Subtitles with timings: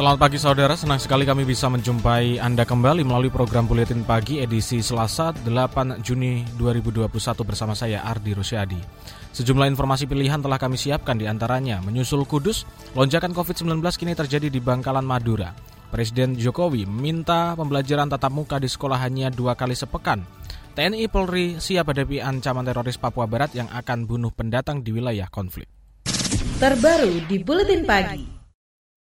[0.00, 4.80] Selamat pagi saudara, senang sekali kami bisa menjumpai Anda kembali melalui program Buletin Pagi edisi
[4.80, 7.04] Selasa 8 Juni 2021
[7.44, 8.80] bersama saya Ardi Rusyadi.
[9.36, 12.64] Sejumlah informasi pilihan telah kami siapkan di antaranya menyusul Kudus,
[12.96, 15.52] lonjakan COVID-19 kini terjadi di Bangkalan Madura.
[15.92, 20.24] Presiden Jokowi minta pembelajaran tatap muka di sekolah hanya dua kali sepekan.
[20.80, 25.68] TNI Polri siap hadapi ancaman teroris Papua Barat yang akan bunuh pendatang di wilayah konflik.
[26.56, 28.39] Terbaru di Buletin Pagi.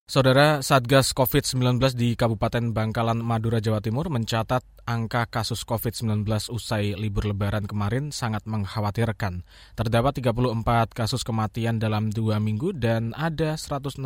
[0.08, 7.28] Saudara Satgas COVID-19 di Kabupaten Bangkalan, Madura, Jawa Timur mencatat angka kasus COVID-19 usai libur
[7.28, 9.44] lebaran kemarin sangat mengkhawatirkan.
[9.76, 14.00] Terdapat 34 kasus kematian dalam dua minggu dan ada 169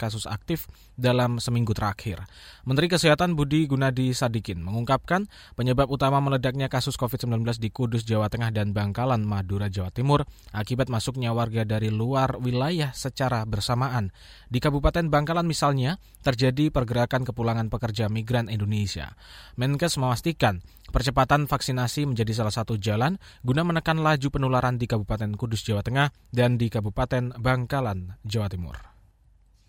[0.00, 0.64] kasus aktif
[0.96, 2.24] dalam seminggu terakhir.
[2.64, 5.28] Menteri Kesehatan Budi Gunadi Sadikin mengungkapkan
[5.60, 10.24] penyebab utama meledaknya kasus COVID-19 di Kudus, Jawa Tengah dan Bangkalan, Madura, Jawa Timur
[10.56, 14.08] akibat masuknya warga dari luar wilayah secara bersamaan.
[14.48, 19.16] Di Kabupaten Bangkalan misalnya, terjadi pergerakan kepulangan pekerja migran Indonesia.
[19.56, 20.60] Menkes memastikan
[20.90, 23.16] percepatan vaksinasi menjadi salah satu jalan
[23.46, 28.97] guna menekan laju penularan di Kabupaten Kudus, Jawa Tengah dan di Kabupaten Bangkalan, Jawa Timur.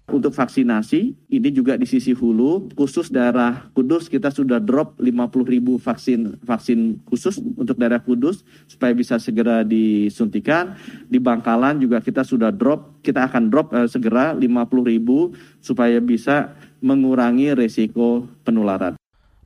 [0.10, 5.80] Untuk vaksinasi, ini juga di sisi hulu, khusus daerah Kudus kita sudah drop 50 ribu
[5.80, 10.76] vaksin vaksin khusus untuk daerah Kudus supaya bisa segera disuntikan.
[11.08, 15.32] Di Bangkalan juga kita sudah drop, kita akan drop eh, segera 50 ribu
[15.64, 16.52] supaya bisa
[16.84, 18.99] mengurangi resiko penularan.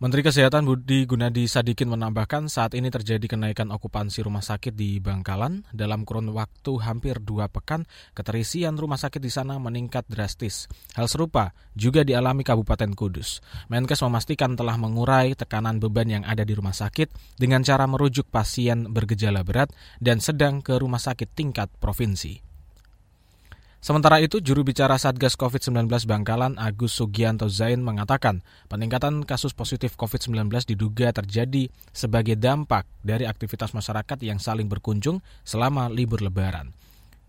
[0.03, 5.63] Menteri Kesehatan Budi Gunadi Sadikin menambahkan saat ini terjadi kenaikan okupansi rumah sakit di Bangkalan.
[5.71, 10.67] Dalam kurun waktu hampir dua pekan, keterisian rumah sakit di sana meningkat drastis.
[10.99, 13.39] Hal serupa juga dialami Kabupaten Kudus.
[13.71, 18.91] Menkes memastikan telah mengurai tekanan beban yang ada di rumah sakit dengan cara merujuk pasien
[18.91, 19.71] bergejala berat
[20.03, 22.52] dan sedang ke rumah sakit tingkat provinsi.
[23.83, 28.39] Sementara itu, juru bicara Satgas COVID-19 Bangkalan Agus Sugianto Zain mengatakan
[28.71, 35.91] peningkatan kasus positif COVID-19 diduga terjadi sebagai dampak dari aktivitas masyarakat yang saling berkunjung selama
[35.91, 36.71] libur lebaran.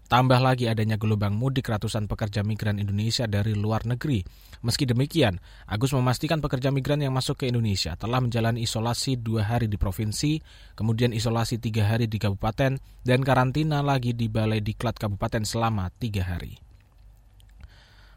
[0.05, 4.21] Tambah lagi adanya gelombang mudik ratusan pekerja migran Indonesia dari luar negeri.
[4.61, 9.65] Meski demikian, Agus memastikan pekerja migran yang masuk ke Indonesia telah menjalani isolasi dua hari
[9.65, 10.41] di provinsi,
[10.77, 16.25] kemudian isolasi tiga hari di kabupaten, dan karantina lagi di Balai Diklat Kabupaten selama tiga
[16.25, 16.61] hari.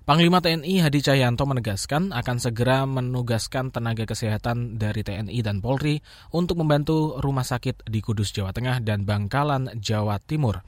[0.08, 6.00] Panglima TNI Hadi Cahyanto menegaskan akan segera menugaskan tenaga kesehatan dari TNI dan Polri
[6.32, 10.64] untuk membantu rumah sakit di Kudus, Jawa Tengah dan Bangkalan, Jawa Timur.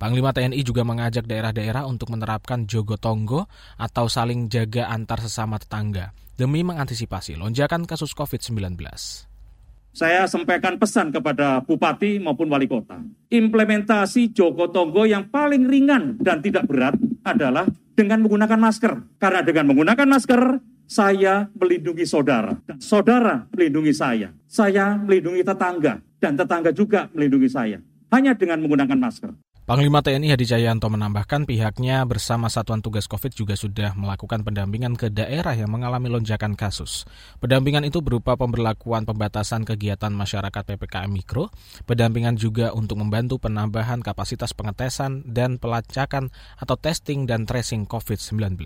[0.00, 3.44] Panglima TNI juga mengajak daerah-daerah untuk menerapkan jogo tonggo
[3.76, 8.80] atau saling jaga antar sesama tetangga demi mengantisipasi lonjakan kasus COVID-19.
[9.92, 12.96] Saya sampaikan pesan kepada bupati maupun wali kota.
[13.28, 19.20] Implementasi jogo tonggo yang paling ringan dan tidak berat adalah dengan menggunakan masker.
[19.20, 22.56] Karena dengan menggunakan masker, saya melindungi saudara.
[22.64, 24.32] Dan saudara melindungi saya.
[24.48, 26.00] Saya melindungi tetangga.
[26.16, 27.76] Dan tetangga juga melindungi saya.
[28.08, 29.49] Hanya dengan menggunakan masker.
[29.70, 35.14] Panglima TNI Hadi Cahyanto menambahkan pihaknya bersama Satuan Tugas COVID juga sudah melakukan pendampingan ke
[35.14, 37.06] daerah yang mengalami lonjakan kasus.
[37.38, 41.54] Pendampingan itu berupa pemberlakuan pembatasan kegiatan masyarakat PPKM Mikro,
[41.86, 48.58] pendampingan juga untuk membantu penambahan kapasitas pengetesan dan pelacakan atau testing dan tracing COVID-19.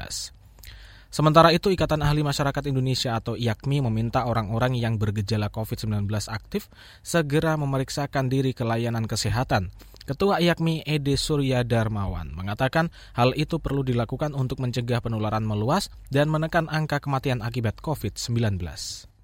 [1.14, 6.66] Sementara itu, Ikatan Ahli Masyarakat Indonesia atau IAKMI meminta orang-orang yang bergejala COVID-19 aktif
[7.06, 9.70] segera memeriksakan diri ke layanan kesehatan.
[10.10, 16.34] Ketua IAKMI Ede Surya Darmawan mengatakan hal itu perlu dilakukan untuk mencegah penularan meluas dan
[16.34, 18.58] menekan angka kematian akibat COVID-19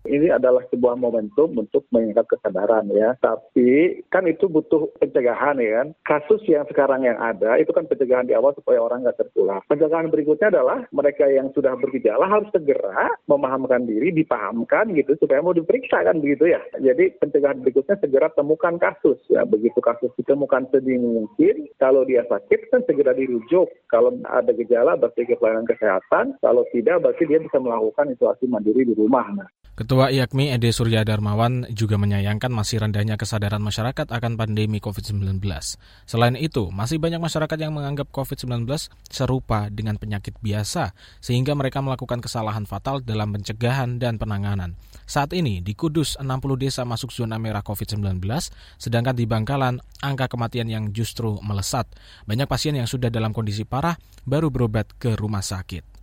[0.09, 3.17] ini adalah sebuah momentum untuk meningkat kesadaran ya.
[3.21, 5.89] Tapi kan itu butuh pencegahan ya kan.
[6.07, 9.61] Kasus yang sekarang yang ada itu kan pencegahan di awal supaya orang nggak tertular.
[9.69, 15.53] Pencegahan berikutnya adalah mereka yang sudah bergejala harus segera memahamkan diri, dipahamkan gitu supaya mau
[15.53, 16.61] diperiksa kan begitu ya.
[16.81, 19.45] Jadi pencegahan berikutnya segera temukan kasus ya.
[19.45, 23.69] Begitu kasus ditemukan sedini mungkin, kalau dia sakit kan segera dirujuk.
[23.91, 26.39] Kalau ada gejala berarti ke pelayanan kesehatan.
[26.41, 29.27] Kalau tidak berarti dia bisa melakukan isolasi mandiri di rumah.
[29.35, 29.51] Nah,
[29.91, 35.43] Ketua IAKMI Ede Surya Darmawan juga menyayangkan masih rendahnya kesadaran masyarakat akan pandemi COVID-19.
[36.07, 38.71] Selain itu, masih banyak masyarakat yang menganggap COVID-19
[39.11, 44.79] serupa dengan penyakit biasa, sehingga mereka melakukan kesalahan fatal dalam pencegahan dan penanganan.
[45.11, 48.23] Saat ini di Kudus 60 desa masuk zona merah COVID-19,
[48.79, 51.91] sedangkan di Bangkalan angka kematian yang justru melesat.
[52.31, 56.00] Banyak pasien yang sudah dalam kondisi parah baru berobat ke rumah sakit.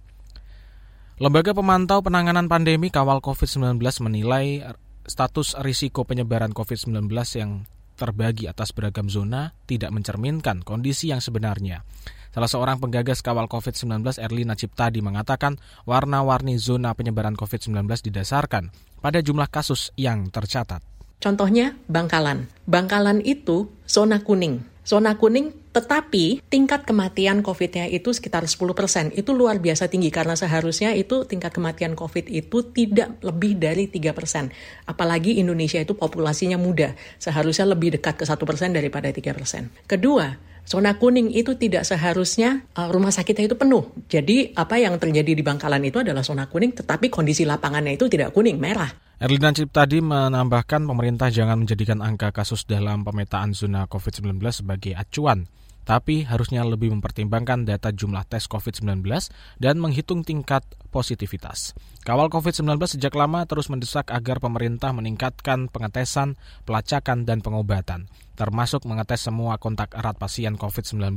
[1.17, 4.61] Lembaga Pemantau Penanganan Pandemi Kawal COVID-19 menilai
[5.01, 7.09] status risiko penyebaran COVID-19
[7.41, 7.65] yang
[7.97, 11.81] terbagi atas beragam zona tidak mencerminkan kondisi yang sebenarnya.
[12.29, 15.57] Salah seorang penggagas kawal COVID-19 Erlina Ciptadi mengatakan
[15.89, 18.69] warna-warni zona penyebaran COVID-19 didasarkan
[19.01, 20.85] pada jumlah kasus yang tercatat.
[21.17, 22.45] Contohnya Bangkalan.
[22.69, 24.61] Bangkalan itu zona kuning.
[24.87, 29.13] Zona kuning tetapi tingkat kematian COVID-nya itu sekitar 10%.
[29.13, 34.49] Itu luar biasa tinggi karena seharusnya itu tingkat kematian COVID itu tidak lebih dari 3%.
[34.89, 36.97] Apalagi Indonesia itu populasinya muda.
[37.21, 39.69] Seharusnya lebih dekat ke 1% daripada 3%.
[39.85, 40.33] Kedua,
[40.67, 43.87] Zona kuning itu tidak seharusnya uh, rumah sakitnya itu penuh.
[44.11, 48.35] Jadi apa yang terjadi di Bangkalan itu adalah zona kuning, tetapi kondisi lapangannya itu tidak
[48.35, 48.91] kuning, merah.
[49.15, 55.47] Erlina Cip tadi menambahkan pemerintah jangan menjadikan angka kasus dalam pemetaan zona COVID-19 sebagai acuan
[55.87, 59.07] tapi harusnya lebih mempertimbangkan data jumlah tes COVID-19
[59.55, 61.71] dan menghitung tingkat positivitas.
[62.03, 66.35] Kawal COVID-19 sejak lama terus mendesak agar pemerintah meningkatkan pengetesan,
[66.67, 71.15] pelacakan, dan pengobatan, termasuk mengetes semua kontak erat pasien COVID-19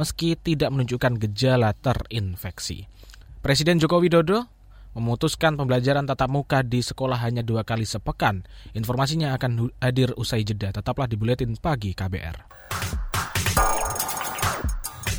[0.00, 2.88] meski tidak menunjukkan gejala terinfeksi.
[3.44, 4.48] Presiden Joko Widodo
[4.96, 8.48] memutuskan pembelajaran tatap muka di sekolah hanya dua kali sepekan.
[8.72, 10.72] Informasinya akan hadir usai jeda.
[10.72, 12.56] Tetaplah di Buletin Pagi KBR.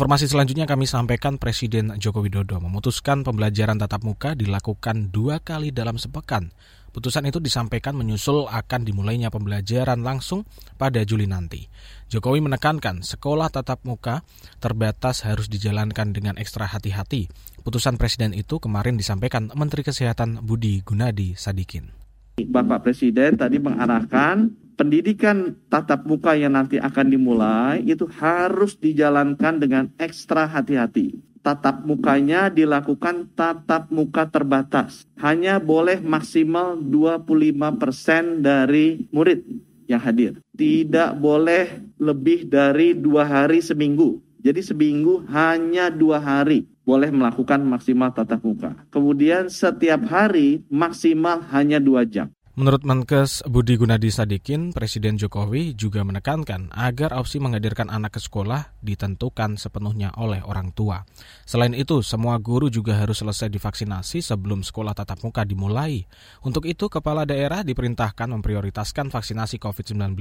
[0.00, 6.00] Informasi selanjutnya kami sampaikan Presiden Joko Widodo memutuskan pembelajaran tatap muka dilakukan dua kali dalam
[6.00, 6.56] sepekan.
[6.88, 10.48] Putusan itu disampaikan menyusul akan dimulainya pembelajaran langsung
[10.80, 11.68] pada Juli nanti.
[12.08, 14.24] Jokowi menekankan sekolah tatap muka
[14.56, 17.28] terbatas harus dijalankan dengan ekstra hati-hati.
[17.60, 21.92] Putusan Presiden itu kemarin disampaikan Menteri Kesehatan Budi Gunadi Sadikin.
[22.40, 24.48] Bapak Presiden tadi mengarahkan
[24.80, 31.20] pendidikan tatap muka yang nanti akan dimulai itu harus dijalankan dengan ekstra hati-hati.
[31.44, 35.04] Tatap mukanya dilakukan tatap muka terbatas.
[35.20, 39.44] Hanya boleh maksimal 25% dari murid
[39.84, 40.40] yang hadir.
[40.56, 44.20] Tidak boleh lebih dari dua hari seminggu.
[44.40, 48.72] Jadi seminggu hanya dua hari boleh melakukan maksimal tatap muka.
[48.88, 52.32] Kemudian setiap hari maksimal hanya dua jam.
[52.58, 58.74] Menurut Menkes Budi Gunadi Sadikin, Presiden Jokowi juga menekankan agar opsi menghadirkan anak ke sekolah
[58.82, 61.06] ditentukan sepenuhnya oleh orang tua.
[61.46, 66.02] Selain itu, semua guru juga harus selesai divaksinasi sebelum sekolah tatap muka dimulai.
[66.42, 70.18] Untuk itu, kepala daerah diperintahkan memprioritaskan vaksinasi COVID-19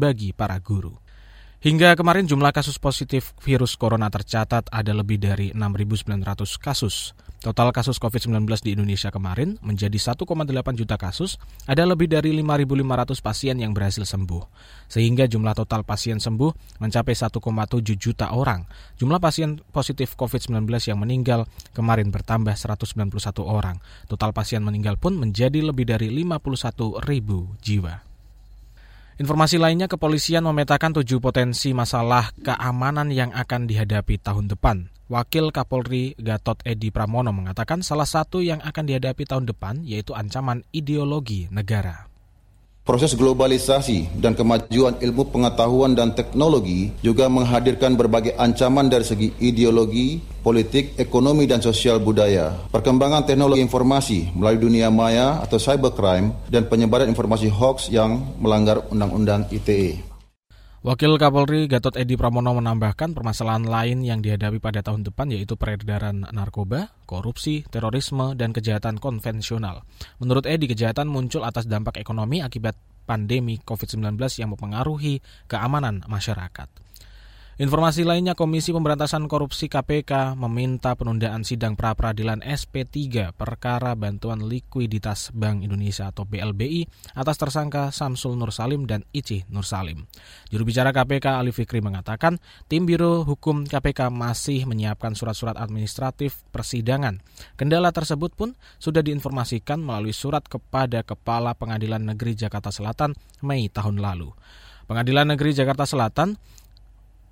[0.00, 0.96] bagi para guru.
[1.60, 7.12] Hingga kemarin jumlah kasus positif virus corona tercatat ada lebih dari 6.900 kasus.
[7.36, 10.24] Total kasus COVID-19 di Indonesia kemarin menjadi 1,8
[10.72, 11.36] juta kasus,
[11.68, 14.42] ada lebih dari 5.500 pasien yang berhasil sembuh.
[14.88, 17.38] Sehingga jumlah total pasien sembuh mencapai 1,7
[17.94, 18.64] juta orang.
[18.96, 21.44] Jumlah pasien positif COVID-19 yang meninggal
[21.76, 23.12] kemarin bertambah 191
[23.44, 23.78] orang.
[24.08, 28.00] Total pasien meninggal pun menjadi lebih dari 51 ribu jiwa.
[29.16, 34.95] Informasi lainnya, kepolisian memetakan tujuh potensi masalah keamanan yang akan dihadapi tahun depan.
[35.06, 40.66] Wakil Kapolri Gatot Edi Pramono mengatakan salah satu yang akan dihadapi tahun depan yaitu ancaman
[40.74, 42.10] ideologi negara.
[42.82, 50.22] Proses globalisasi dan kemajuan ilmu pengetahuan dan teknologi juga menghadirkan berbagai ancaman dari segi ideologi,
[50.42, 52.54] politik, ekonomi, dan sosial budaya.
[52.70, 59.50] Perkembangan teknologi informasi melalui dunia maya atau cybercrime dan penyebaran informasi hoax yang melanggar Undang-Undang
[59.50, 60.15] ITE.
[60.84, 66.28] Wakil Kapolri Gatot Edi Pramono menambahkan permasalahan lain yang dihadapi pada tahun depan yaitu peredaran
[66.28, 69.88] narkoba, korupsi, terorisme, dan kejahatan konvensional.
[70.20, 72.76] Menurut Edi, kejahatan muncul atas dampak ekonomi akibat
[73.08, 76.85] pandemi COVID-19 yang mempengaruhi keamanan masyarakat.
[77.56, 85.64] Informasi lainnya, Komisi Pemberantasan Korupsi KPK meminta penundaan sidang pra-peradilan SP3 perkara bantuan likuiditas Bank
[85.64, 86.84] Indonesia atau BLBI
[87.16, 90.04] atas tersangka Samsul Nur Salim dan Ici Nur Salim.
[90.52, 92.36] Juru bicara KPK Ali Fikri mengatakan,
[92.68, 97.24] tim Biro Hukum KPK masih menyiapkan surat-surat administratif persidangan.
[97.56, 103.96] Kendala tersebut pun sudah diinformasikan melalui surat kepada Kepala Pengadilan Negeri Jakarta Selatan Mei tahun
[103.96, 104.28] lalu.
[104.92, 106.36] Pengadilan Negeri Jakarta Selatan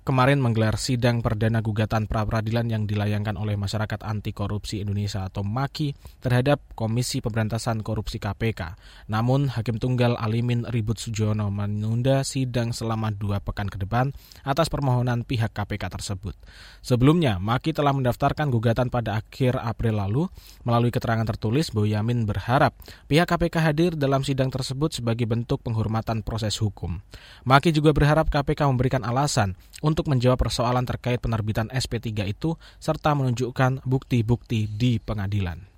[0.05, 5.97] kemarin menggelar sidang perdana gugatan pra-peradilan yang dilayangkan oleh Masyarakat Anti Korupsi Indonesia atau MAKI
[6.21, 8.77] terhadap Komisi Pemberantasan Korupsi KPK.
[9.09, 14.13] Namun, Hakim Tunggal Alimin Ribut Sujono menunda sidang selama dua pekan ke depan
[14.45, 16.37] atas permohonan pihak KPK tersebut.
[16.85, 20.29] Sebelumnya, MAKI telah mendaftarkan gugatan pada akhir April lalu.
[20.61, 22.77] Melalui keterangan tertulis, Boyamin berharap
[23.09, 27.01] pihak KPK hadir dalam sidang tersebut sebagai bentuk penghormatan proses hukum.
[27.41, 29.57] MAKI juga berharap KPK memberikan alasan
[29.95, 35.71] untuk menjawab persoalan terkait penerbitan SP3 itu serta menunjukkan bukti-bukti di pengadilan.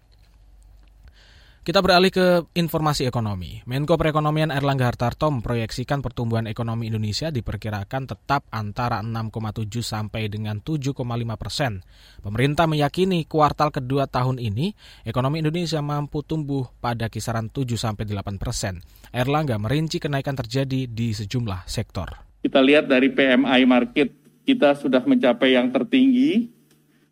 [1.67, 3.59] Kita beralih ke informasi ekonomi.
[3.67, 10.95] Menko Perekonomian Erlangga Hartarto memproyeksikan pertumbuhan ekonomi Indonesia diperkirakan tetap antara 6,7 sampai dengan 7,5
[11.35, 11.83] persen.
[12.23, 14.71] Pemerintah meyakini kuartal kedua tahun ini
[15.03, 18.79] ekonomi Indonesia mampu tumbuh pada kisaran 7 sampai 8 persen.
[19.11, 22.26] Erlangga merinci kenaikan terjadi di sejumlah sektor.
[22.47, 24.07] Kita lihat dari PMI market
[24.47, 26.47] kita sudah mencapai yang tertinggi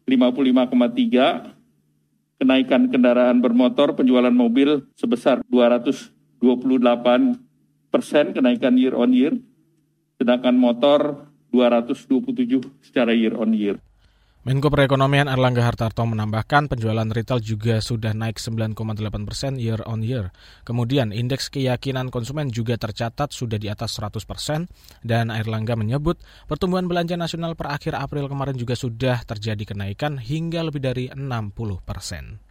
[0.08, 6.40] 55,3 kenaikan kendaraan bermotor, penjualan mobil sebesar 228
[7.92, 9.36] persen kenaikan year on year,
[10.16, 13.76] sedangkan motor 227 secara year on year.
[14.46, 18.78] Menko Perekonomian Erlangga Hartarto menambahkan penjualan retail juga sudah naik 9,8
[19.26, 20.30] persen year on year.
[20.62, 24.70] Kemudian indeks keyakinan konsumen juga tercatat sudah di atas 100 persen
[25.02, 30.62] dan Erlangga menyebut pertumbuhan belanja nasional per akhir April kemarin juga sudah terjadi kenaikan hingga
[30.62, 32.45] lebih dari 60 persen.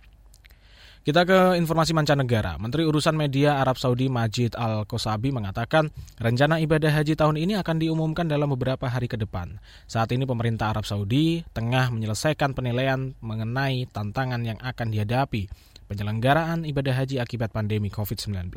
[1.04, 2.56] Kita ke informasi mancanegara.
[2.56, 8.25] Menteri Urusan Media Arab Saudi Majid Al-Kosabi mengatakan rencana ibadah haji tahun ini akan diumumkan
[8.25, 9.61] dalam beberapa hari ke depan.
[9.84, 15.44] Saat ini pemerintah Arab Saudi tengah menyelesaikan penilaian mengenai tantangan yang akan dihadapi
[15.86, 18.50] penyelenggaraan ibadah haji akibat pandemi COVID-19.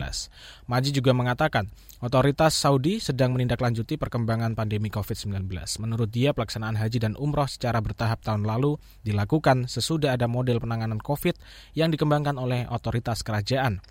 [0.65, 1.67] Maji juga mengatakan,
[2.00, 5.51] otoritas Saudi sedang menindaklanjuti perkembangan pandemi COVID-19.
[5.84, 11.03] Menurut dia, pelaksanaan haji dan umroh secara bertahap tahun lalu dilakukan sesudah ada model penanganan
[11.03, 11.36] COVID
[11.75, 13.84] yang dikembangkan oleh otoritas kerajaan.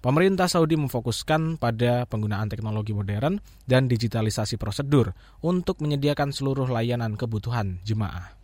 [0.00, 3.36] Pemerintah Saudi memfokuskan pada penggunaan teknologi modern
[3.68, 5.12] dan digitalisasi prosedur
[5.44, 8.39] untuk menyediakan seluruh layanan kebutuhan jemaah.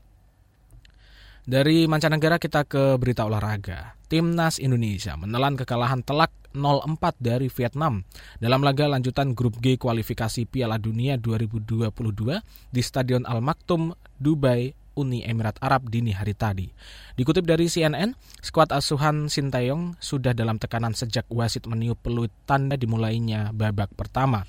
[1.47, 3.95] Dari mancanegara kita ke berita olahraga.
[4.11, 8.03] Timnas Indonesia menelan kekalahan telak 0-4 dari Vietnam
[8.43, 11.87] dalam laga lanjutan grup G kualifikasi Piala Dunia 2022
[12.75, 16.67] di Stadion Al Maktoum, Dubai, Uni Emirat Arab dini hari tadi.
[17.15, 23.55] Dikutip dari CNN, skuad asuhan Sintayong sudah dalam tekanan sejak wasit meniup peluit tanda dimulainya
[23.55, 24.43] babak pertama.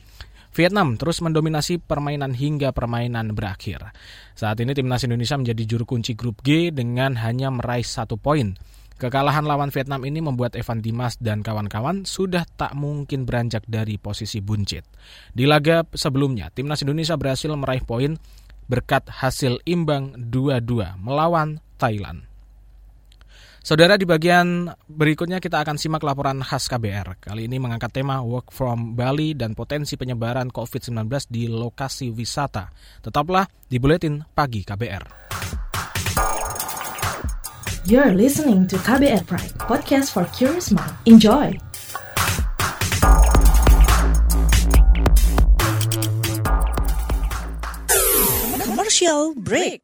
[0.58, 3.94] Vietnam terus mendominasi permainan hingga permainan berakhir.
[4.34, 8.58] Saat ini timnas Indonesia menjadi juru kunci grup G dengan hanya meraih satu poin.
[8.98, 14.42] Kekalahan lawan Vietnam ini membuat Evan Dimas dan kawan-kawan sudah tak mungkin beranjak dari posisi
[14.42, 14.90] buncit.
[15.30, 18.18] Di laga sebelumnya, timnas Indonesia berhasil meraih poin
[18.66, 22.26] berkat hasil imbang 2-2 melawan Thailand.
[23.68, 27.20] Saudara, di bagian berikutnya kita akan simak laporan khas KBR.
[27.20, 32.72] Kali ini mengangkat tema Work from Bali dan potensi penyebaran COVID-19 di lokasi wisata.
[33.04, 35.04] Tetaplah di Buletin Pagi KBR.
[37.92, 40.96] You're listening to KBR Pride, podcast for curious mind.
[41.04, 41.52] Enjoy!
[48.64, 49.84] Commercial break.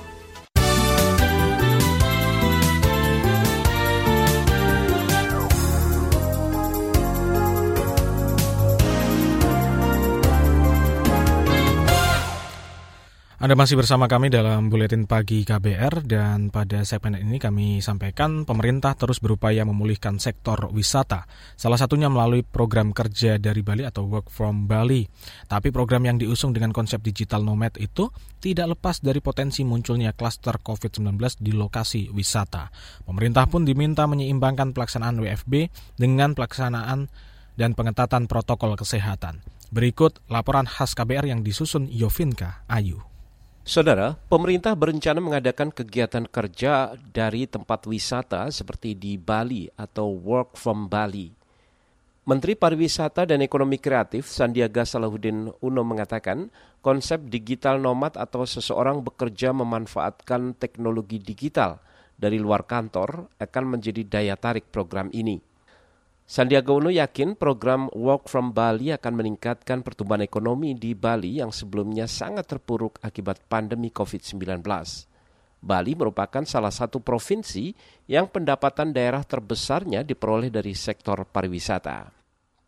[13.41, 18.93] Anda masih bersama kami dalam Buletin Pagi KBR dan pada segmen ini kami sampaikan pemerintah
[18.93, 21.25] terus berupaya memulihkan sektor wisata.
[21.57, 25.09] Salah satunya melalui program kerja dari Bali atau Work from Bali.
[25.49, 30.61] Tapi program yang diusung dengan konsep digital nomad itu tidak lepas dari potensi munculnya klaster
[30.61, 32.69] COVID-19 di lokasi wisata.
[33.09, 37.09] Pemerintah pun diminta menyeimbangkan pelaksanaan WFB dengan pelaksanaan
[37.57, 39.41] dan pengetatan protokol kesehatan.
[39.73, 43.10] Berikut laporan khas KBR yang disusun Yovinka Ayu.
[43.61, 50.89] Saudara, pemerintah berencana mengadakan kegiatan kerja dari tempat wisata seperti di Bali atau Work from
[50.89, 51.29] Bali.
[52.25, 56.49] Menteri Pariwisata dan Ekonomi Kreatif Sandiaga Salahuddin Uno mengatakan
[56.81, 61.77] konsep digital nomad atau seseorang bekerja memanfaatkan teknologi digital
[62.17, 65.50] dari luar kantor akan menjadi daya tarik program ini.
[66.31, 72.07] Sandiaga Uno yakin program Work from Bali akan meningkatkan pertumbuhan ekonomi di Bali yang sebelumnya
[72.07, 74.63] sangat terpuruk akibat pandemi COVID-19.
[75.59, 77.75] Bali merupakan salah satu provinsi
[78.07, 82.15] yang pendapatan daerah terbesarnya diperoleh dari sektor pariwisata.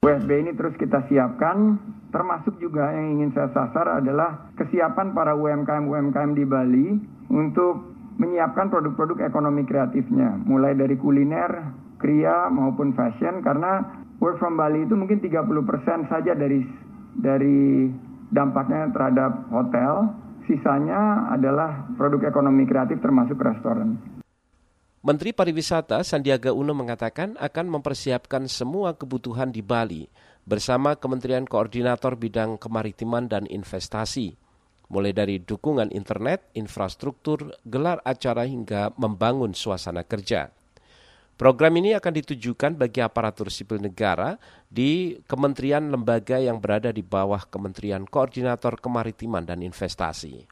[0.03, 1.79] WFB ini terus kita siapkan,
[2.11, 6.87] termasuk juga yang ingin saya sasar adalah kesiapan para UMKM-UMKM di Bali
[7.31, 14.83] untuk menyiapkan produk-produk ekonomi kreatifnya, mulai dari kuliner, kria maupun fashion karena work from Bali
[14.83, 16.59] itu mungkin 30% saja dari
[17.15, 17.87] dari
[18.33, 20.11] dampaknya terhadap hotel,
[20.49, 23.95] sisanya adalah produk ekonomi kreatif termasuk restoran.
[25.03, 30.07] Menteri Pariwisata Sandiaga Uno mengatakan akan mempersiapkan semua kebutuhan di Bali
[30.47, 34.39] bersama Kementerian Koordinator Bidang Kemaritiman dan Investasi,
[34.87, 40.55] mulai dari dukungan internet, infrastruktur, gelar acara hingga membangun suasana kerja.
[41.33, 44.37] Program ini akan ditujukan bagi aparatur sipil negara
[44.69, 50.45] di kementerian lembaga yang berada di bawah Kementerian Koordinator Kemaritiman dan Investasi.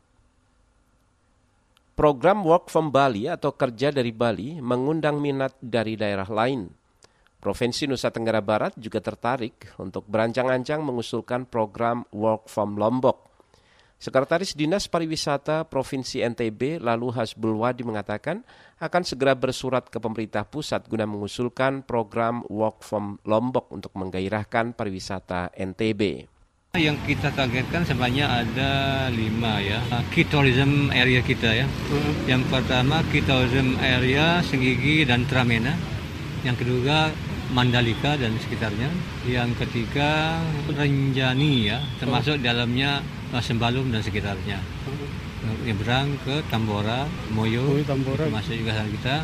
[1.93, 6.65] Program Work from Bali atau kerja dari Bali mengundang minat dari daerah lain.
[7.37, 13.30] Provinsi Nusa Tenggara Barat juga tertarik untuk berancang-ancang mengusulkan program Work from Lombok
[14.01, 18.41] Sekretaris Dinas Pariwisata Provinsi NTB lalu Hasbul Wadi mengatakan
[18.81, 25.53] akan segera bersurat ke pemerintah pusat guna mengusulkan program Work from Lombok untuk menggairahkan pariwisata
[25.53, 26.25] NTB.
[26.81, 28.71] Yang kita targetkan sebanyak ada
[29.13, 31.69] lima ya, key tourism area kita ya.
[32.25, 35.77] Yang pertama key tourism area Senggigi dan Tramena.
[36.41, 37.13] Yang kedua
[37.53, 38.89] Mandalika dan sekitarnya.
[39.29, 40.41] Yang ketiga
[40.73, 44.59] Renjani ya, termasuk dalamnya Sembalum dan sekitarnya.
[45.63, 48.27] Nyebrang ke Tambora, Moyo, oh, Tambora.
[48.27, 49.15] masuk juga sana kita.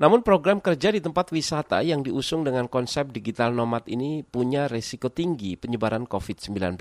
[0.00, 5.08] Namun program kerja di tempat wisata yang diusung dengan konsep digital nomad ini punya resiko
[5.08, 6.76] tinggi penyebaran COVID-19.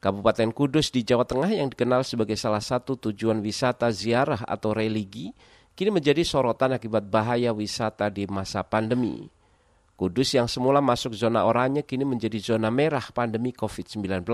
[0.00, 5.36] Kabupaten Kudus di Jawa Tengah yang dikenal sebagai salah satu tujuan wisata ziarah atau religi,
[5.76, 9.35] kini menjadi sorotan akibat bahaya wisata di masa pandemi.
[9.96, 14.28] Kudus yang semula masuk zona oranye kini menjadi zona merah pandemi COVID-19.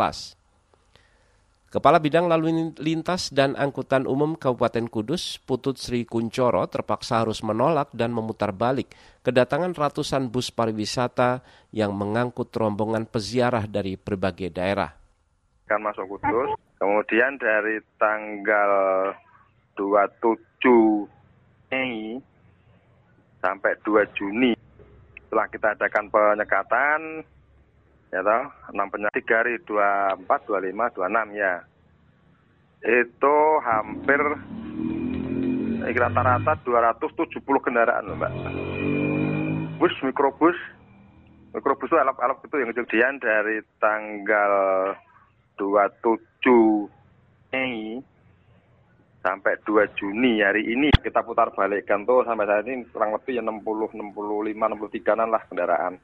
[1.71, 7.95] Kepala Bidang Lalu Lintas dan Angkutan Umum Kabupaten Kudus, Putut Sri Kuncoro, terpaksa harus menolak
[7.95, 8.91] dan memutar balik
[9.23, 14.91] kedatangan ratusan bus pariwisata yang mengangkut rombongan peziarah dari berbagai daerah.
[15.71, 18.73] Kan masuk Kudus, kemudian dari tanggal
[19.79, 21.07] 27
[21.71, 22.19] Mei
[23.39, 24.62] sampai 2 Juni
[25.33, 27.25] setelah kita adakan penyekatan
[28.13, 31.65] ya toh enam penyekatan tiga hari dua empat dua lima dua enam ya.
[32.85, 34.21] Itu hampir
[35.89, 38.33] rata-rata 270 kendaraan mbak.
[39.81, 40.61] Bus mikrobus.
[41.57, 44.53] Mikrobus itu alap-alap itu yang kejadian dari tanggal
[45.57, 46.13] 27
[47.57, 48.05] Mei
[49.23, 53.43] sampai 2 Juni hari ini kita putar balikkan tuh sampai saat ini kurang lebih ya
[53.47, 53.63] 60,
[53.95, 55.95] 65, 63 lah kendaraan.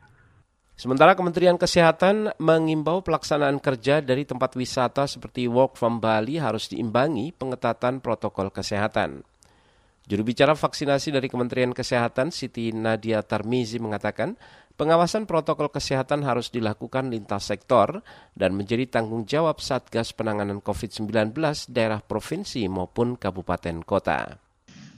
[0.78, 7.34] Sementara Kementerian Kesehatan mengimbau pelaksanaan kerja dari tempat wisata seperti Walk from Bali harus diimbangi
[7.34, 9.26] pengetatan protokol kesehatan.
[10.06, 14.38] Juru bicara vaksinasi dari Kementerian Kesehatan Siti Nadia Tarmizi mengatakan
[14.78, 18.00] pengawasan protokol kesehatan harus dilakukan lintas sektor
[18.38, 21.34] dan menjadi tanggung jawab Satgas Penanganan COVID-19
[21.68, 24.38] daerah provinsi maupun kabupaten kota.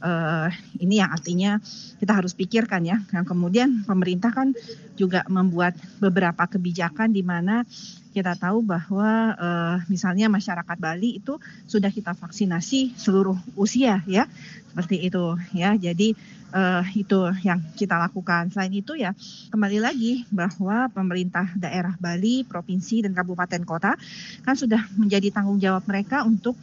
[0.01, 0.49] uh,
[0.81, 1.61] ini yang artinya
[2.01, 2.99] kita harus pikirkan ya.
[3.13, 4.53] Yang kemudian pemerintah kan
[4.97, 7.65] juga membuat beberapa kebijakan di mana
[8.11, 11.39] kita tahu bahwa uh, misalnya masyarakat Bali itu
[11.71, 14.27] sudah kita vaksinasi seluruh usia ya.
[14.71, 15.75] Seperti itu ya.
[15.79, 16.15] Jadi
[16.55, 18.51] uh, itu yang kita lakukan.
[18.51, 19.15] Selain itu ya
[19.55, 23.95] kembali lagi bahwa pemerintah daerah Bali provinsi dan kabupaten kota
[24.43, 26.59] kan sudah menjadi tanggung jawab mereka untuk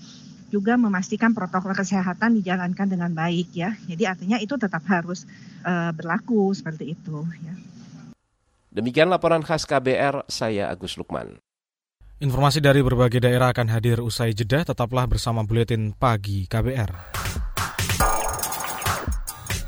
[0.47, 3.75] juga memastikan protokol kesehatan dijalankan dengan baik ya.
[3.87, 5.27] Jadi artinya itu tetap harus
[5.67, 7.55] uh, berlaku seperti itu ya.
[8.77, 11.41] Demikian laporan khas KBR, saya Agus Lukman.
[12.21, 16.93] Informasi dari berbagai daerah akan hadir usai jeda, tetaplah bersama Buletin Pagi KBR.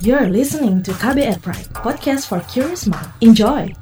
[0.05, 3.09] You're listening to KBR Pride, podcast for curious mind.
[3.25, 3.73] Enjoy!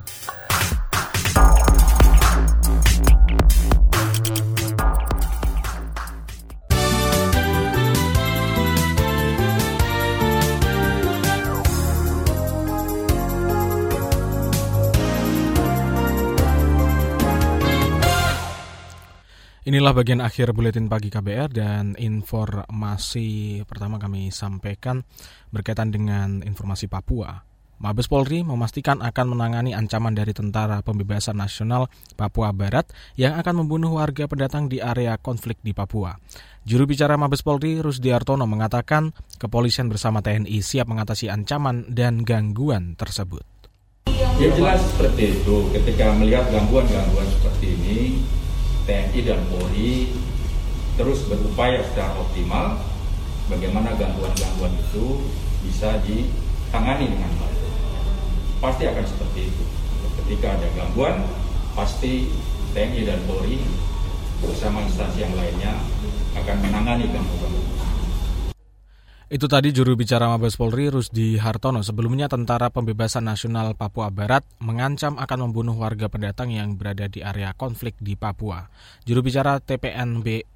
[19.68, 25.04] Inilah bagian akhir buletin pagi KBR dan informasi pertama kami sampaikan
[25.52, 27.44] berkaitan dengan informasi Papua.
[27.84, 32.88] Mabes Polri memastikan akan menangani ancaman dari Tentara Pembebasan Nasional Papua Barat
[33.20, 36.16] yang akan membunuh warga pendatang di area konflik di Papua.
[36.64, 42.96] Juru bicara Mabes Polri Rusdi Artono mengatakan kepolisian bersama TNI siap mengatasi ancaman dan gangguan
[42.96, 43.44] tersebut.
[44.40, 45.68] Ya jelas seperti itu.
[45.76, 48.00] Ketika melihat gangguan-gangguan seperti ini,
[48.88, 50.16] TNI dan Polri
[50.96, 52.80] terus berupaya secara optimal
[53.52, 55.28] bagaimana gangguan-gangguan itu
[55.68, 57.60] bisa ditangani dengan baik.
[58.64, 59.64] Pasti akan seperti itu.
[60.24, 61.22] Ketika ada gangguan,
[61.78, 62.32] pasti
[62.74, 63.62] TNI dan Polri
[64.42, 65.78] bersama instansi yang lainnya
[66.40, 67.54] akan menangani gangguan.
[69.28, 71.84] Itu tadi juru bicara Mabes Polri Rusdi Hartono.
[71.84, 77.52] Sebelumnya Tentara Pembebasan Nasional Papua Barat mengancam akan membunuh warga pendatang yang berada di area
[77.52, 78.72] konflik di Papua.
[79.04, 80.48] Juru bicara TPNB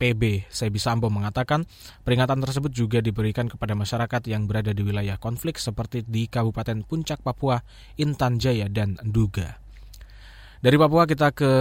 [0.00, 1.68] PB Sebi Sambo mengatakan
[2.08, 7.20] peringatan tersebut juga diberikan kepada masyarakat yang berada di wilayah konflik seperti di Kabupaten Puncak
[7.20, 7.60] Papua,
[8.00, 9.60] Intan Jaya, dan Duga.
[10.64, 11.52] Dari Papua kita ke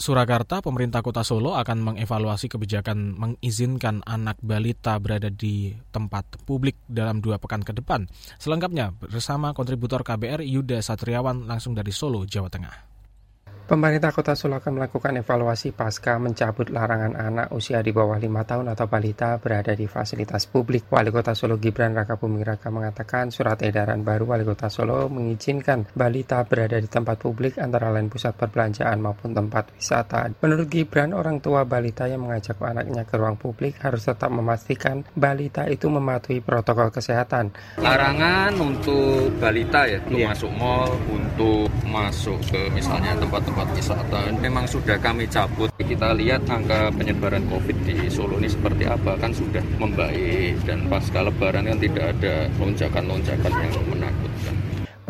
[0.00, 7.20] Surakarta, pemerintah kota Solo akan mengevaluasi kebijakan mengizinkan anak balita berada di tempat publik dalam
[7.20, 8.08] dua pekan ke depan.
[8.40, 12.89] Selengkapnya bersama kontributor KBR Yuda Satriawan langsung dari Solo, Jawa Tengah.
[13.70, 18.66] Pemerintah Kota Solo akan melakukan evaluasi pasca mencabut larangan anak usia di bawah 5 tahun
[18.66, 20.90] atau balita berada di fasilitas publik.
[20.90, 25.86] Wali Kota Solo Gibran Raka Buming Raka mengatakan surat edaran baru Wali Kota Solo mengizinkan
[25.94, 30.26] balita berada di tempat publik antara lain pusat perbelanjaan maupun tempat wisata.
[30.42, 35.70] Menurut Gibran, orang tua balita yang mengajak anaknya ke ruang publik harus tetap memastikan balita
[35.70, 37.54] itu mematuhi protokol kesehatan.
[37.78, 40.34] Larangan untuk balita ya, untuk yeah.
[40.34, 45.68] masuk mall, untuk masuk ke misalnya tempat-tempat tempat wisata memang sudah kami cabut.
[45.76, 51.20] Kita lihat angka penyebaran COVID di Solo ini seperti apa kan sudah membaik dan pasca
[51.20, 54.19] lebaran kan tidak ada lonjakan-lonjakan yang menakutkan.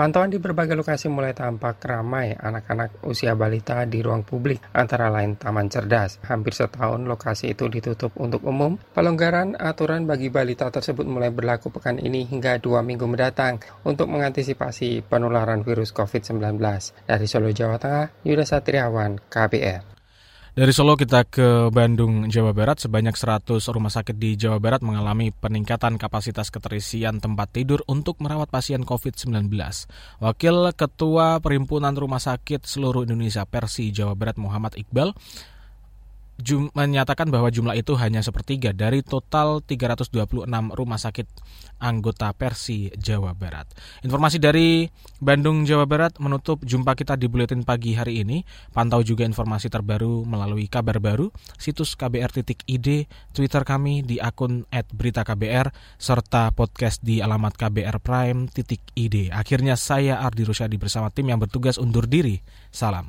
[0.01, 5.37] Pantauan di berbagai lokasi mulai tampak ramai anak-anak usia balita di ruang publik, antara lain
[5.37, 6.17] Taman Cerdas.
[6.25, 8.81] Hampir setahun lokasi itu ditutup untuk umum.
[8.97, 15.05] Pelonggaran aturan bagi balita tersebut mulai berlaku pekan ini hingga dua minggu mendatang untuk mengantisipasi
[15.05, 16.57] penularan virus COVID-19.
[17.05, 20.00] Dari Solo, Jawa Tengah, Yuda Satriawan, KBR.
[20.61, 22.85] Dari Solo kita ke Bandung, Jawa Barat.
[22.85, 28.53] Sebanyak 100 rumah sakit di Jawa Barat mengalami peningkatan kapasitas keterisian tempat tidur untuk merawat
[28.53, 29.49] pasien COVID-19.
[30.21, 35.17] Wakil Ketua Perhimpunan Rumah Sakit Seluruh Indonesia Persi Jawa Barat Muhammad Iqbal
[36.75, 41.27] menyatakan bahwa jumlah itu hanya sepertiga dari total 326 rumah sakit
[41.81, 43.67] anggota Persi Jawa Barat.
[44.05, 44.87] Informasi dari
[45.19, 48.45] Bandung Jawa Barat menutup jumpa kita di buletin pagi hari ini.
[48.71, 52.89] Pantau juga informasi terbaru melalui kabar baru, situs kbr.id,
[53.33, 59.17] Twitter kami di akun @beritaKBR serta podcast di alamat kbrprime.id.
[59.33, 62.45] Akhirnya saya Ardi Rusyadi bersama tim yang bertugas undur diri.
[62.69, 63.09] Salam.